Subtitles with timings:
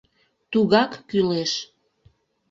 [0.51, 1.51] Тугак кӱлеш!..